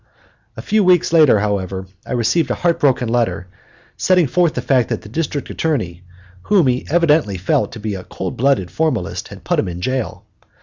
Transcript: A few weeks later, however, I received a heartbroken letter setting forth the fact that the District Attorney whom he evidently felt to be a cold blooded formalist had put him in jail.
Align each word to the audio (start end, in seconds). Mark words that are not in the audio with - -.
A 0.57 0.63
few 0.63 0.83
weeks 0.83 1.13
later, 1.13 1.37
however, 1.41 1.85
I 2.07 2.13
received 2.13 2.49
a 2.49 2.55
heartbroken 2.55 3.07
letter 3.07 3.45
setting 3.97 4.25
forth 4.25 4.55
the 4.55 4.61
fact 4.63 4.89
that 4.89 5.03
the 5.03 5.09
District 5.09 5.47
Attorney 5.51 6.01
whom 6.41 6.65
he 6.65 6.87
evidently 6.89 7.37
felt 7.37 7.71
to 7.73 7.79
be 7.79 7.93
a 7.93 8.03
cold 8.03 8.35
blooded 8.35 8.71
formalist 8.71 9.27
had 9.27 9.43
put 9.43 9.59
him 9.59 9.67
in 9.67 9.79
jail. 9.79 10.25